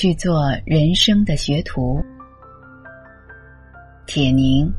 [0.00, 2.02] 去做人生的学徒。
[4.06, 4.72] 铁凝。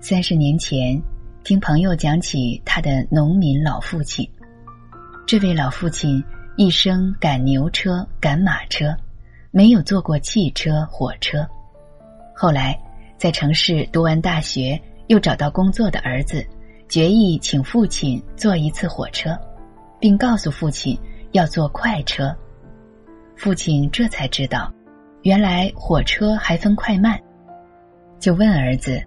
[0.00, 1.00] 三十年前，
[1.44, 4.28] 听朋友讲起他的农民老父亲。
[5.28, 6.20] 这位老父亲
[6.56, 8.92] 一生赶牛车、赶马车，
[9.52, 11.48] 没有坐过汽车、火车。
[12.34, 12.76] 后来
[13.16, 14.76] 在城市读完大学，
[15.10, 16.46] 又找到工作的儿子，
[16.88, 19.36] 决意请父亲坐一次火车，
[19.98, 20.96] 并告诉父亲
[21.32, 22.32] 要坐快车。
[23.34, 24.72] 父亲这才知道，
[25.22, 27.20] 原来火车还分快慢，
[28.20, 29.02] 就问儿子。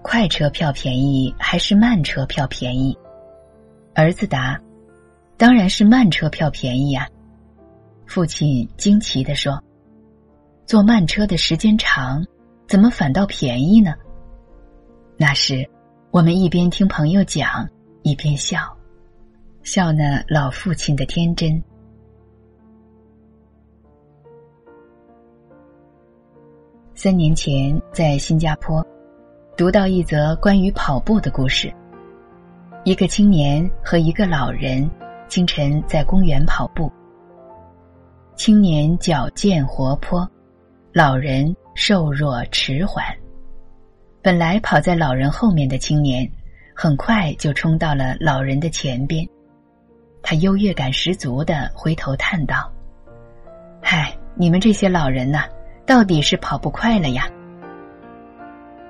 [0.00, 2.96] 快车票便宜还是慢车票便宜？
[3.94, 4.58] 儿子答
[5.36, 7.06] ：“当然是慢车票便宜呀。”
[8.08, 9.62] 父亲惊奇地说
[10.64, 12.24] ：“坐慢车的时间长，
[12.66, 13.92] 怎么反倒便宜呢？”
[15.18, 15.66] 那时，
[16.10, 17.66] 我们一边听朋友讲，
[18.02, 18.76] 一边笑，
[19.62, 21.62] 笑那老父亲的天真。
[26.94, 28.86] 三年前，在新加坡。
[29.56, 31.72] 读到一则关于跑步的故事。
[32.84, 34.88] 一个青年和一个老人
[35.28, 36.92] 清晨在公园跑步。
[38.36, 40.30] 青年矫健活泼，
[40.92, 43.02] 老人瘦弱迟缓。
[44.26, 46.28] 本来跑在老人后面的青年，
[46.74, 49.24] 很快就冲到了老人的前边。
[50.20, 52.68] 他优越感十足的回头叹道
[53.80, 55.44] ：“嗨，你们这些老人呐，
[55.86, 57.30] 到底是跑不快了呀！”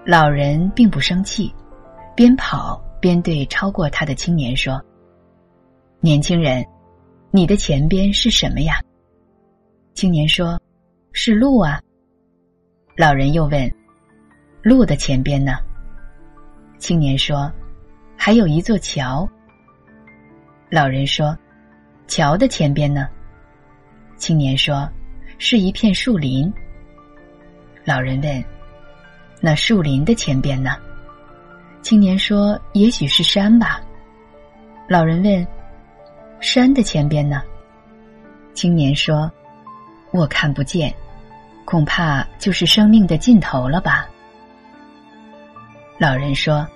[0.07, 1.55] 老人并不生气，
[2.15, 4.83] 边跑边对超过他的青年说
[6.01, 6.65] ：“年轻人，
[7.31, 8.81] 你的前边是什么呀？”
[9.93, 10.59] 青年说
[11.13, 11.79] ：“是路啊。”
[12.97, 13.71] 老人又问
[14.69, 15.59] ：“路的前边呢？”
[16.77, 17.53] 青年说
[18.19, 19.29] ：“还有一座桥。”
[20.69, 21.39] 老人说
[22.09, 23.09] ：“桥的前边呢？”
[24.19, 24.91] 青年说
[25.39, 26.53] ：“是一片树林。”
[27.87, 28.45] 老人问。
[29.41, 30.77] 那树林的前边呢？
[31.81, 33.81] 青年说：“也许是山吧。”
[34.89, 35.47] 老人问
[36.41, 37.41] ：“山的前边呢？”
[38.53, 39.31] 青年说
[40.11, 40.93] ：“我看不见，
[41.65, 44.09] 恐怕就是生命的尽头了吧。”
[45.99, 46.67] 老人说：“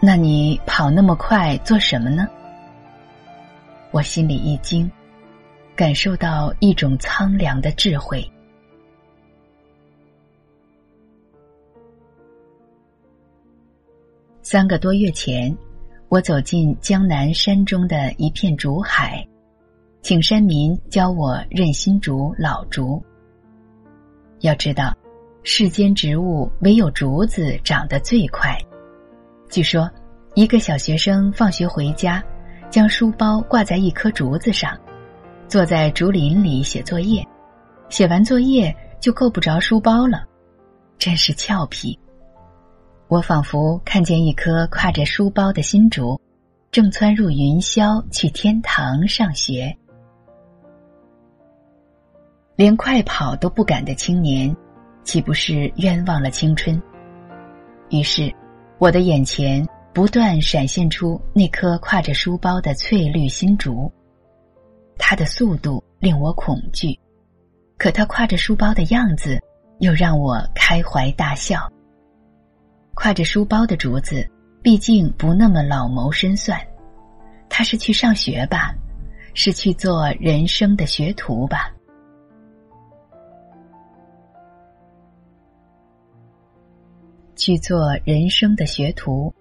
[0.00, 2.26] 那你跑那么快做什么呢？”
[3.92, 4.90] 我心里一惊，
[5.74, 8.26] 感受到一种苍凉的智慧。
[14.42, 15.54] 三个多月前，
[16.08, 19.26] 我走进江南山中的一片竹海，
[20.00, 23.02] 请山民教我认新竹、老竹。
[24.40, 24.96] 要知道，
[25.48, 28.58] 世间植物唯有竹子长得最快。
[29.48, 29.88] 据说，
[30.34, 32.20] 一个小学生放学回家，
[32.68, 34.76] 将书包挂在一棵竹子上，
[35.46, 37.24] 坐在竹林里写作业，
[37.88, 40.26] 写完作业就够不着书包了，
[40.98, 41.96] 真是俏皮。
[43.06, 46.20] 我仿佛看见一棵挎着书包的新竹，
[46.72, 49.72] 正窜入云霄去天堂上学。
[52.56, 54.54] 连快跑都不敢的青年，
[55.06, 56.82] 岂不是冤枉了青春？
[57.90, 58.34] 于是，
[58.78, 63.90] 我的眼前不断闪现出那棵挎着书包的翠绿新竹。
[64.98, 66.98] 它的速度令我恐惧，
[67.78, 69.40] 可它挎着书包的样子
[69.78, 71.70] 又让我开怀大笑。
[72.96, 74.28] 挎着书包的竹子，
[74.60, 76.60] 毕竟不那么老谋深算。
[77.48, 78.74] 他是去上学吧，
[79.34, 81.70] 是去做人生的学徒吧。
[87.46, 89.32] 去做人生的学徒，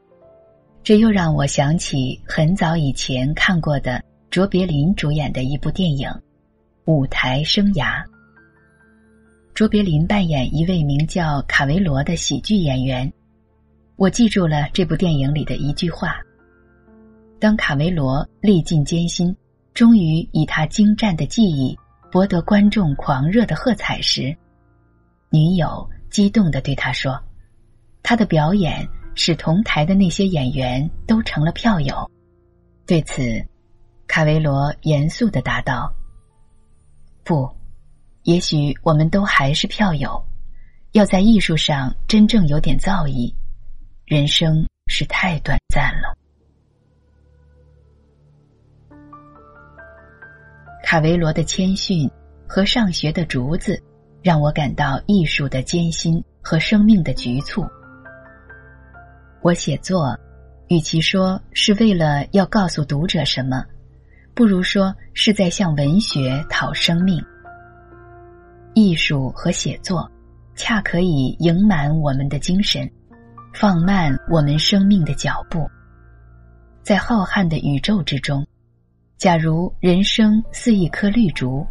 [0.84, 4.00] 这又让我想起很早以前看过的
[4.30, 6.08] 卓别林主演的一部电影
[6.86, 8.04] 《舞台生涯》。
[9.56, 13.12] 卓别林扮演一位名叫卡维罗的喜剧演员。
[13.96, 16.20] 我记住了这部电影里的一句话：
[17.40, 19.36] 当卡维罗历尽艰辛，
[19.74, 21.76] 终于以他精湛的技艺
[22.12, 24.38] 博得观众狂热的喝彩时，
[25.32, 27.20] 女友激动的对他说
[28.08, 32.08] ：“他的表演使同台的那些演员都成了票友。”
[32.86, 33.44] 对此，
[34.06, 35.92] 卡维罗严肃的答道
[37.26, 37.50] ：“不，
[38.22, 40.24] 也许我们都还是票友，
[40.92, 43.34] 要在艺术上真正有点造诣。”
[44.06, 46.16] 人生是太短暂了。
[50.84, 52.08] 卡维罗的谦逊
[52.48, 53.82] 和上学的竹子，
[54.22, 57.66] 让我感到艺术的艰辛和生命的局促。
[59.46, 60.18] 我写作，
[60.70, 63.64] 与其说是为了要告诉读者什么，
[64.34, 67.24] 不如说是在向文学讨生命。
[68.74, 70.10] 艺术和写作，
[70.56, 72.90] 恰可以盈满我们的精神，
[73.54, 75.70] 放慢我们生命的脚步。
[76.82, 78.44] 在浩瀚的宇宙之中，
[79.16, 81.64] 假如人生似一颗绿竹，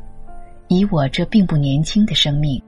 [0.68, 2.62] 以我这并不年轻的生命，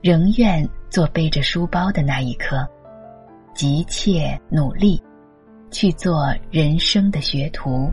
[0.00, 2.64] 仍愿做背着书包的那一颗，
[3.56, 5.02] 急切努力。
[5.70, 7.92] 去做人生的学徒。